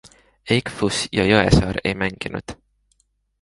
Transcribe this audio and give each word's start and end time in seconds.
Eichfuss 0.53 1.01
ja 1.17 1.25
Jõesaar 1.31 1.81
ei 1.91 1.93
mänginud. 2.05 2.55